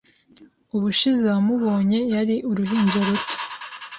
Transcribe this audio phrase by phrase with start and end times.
[0.75, 3.33] Ubushize wamubonye, yari uruhinja ruto.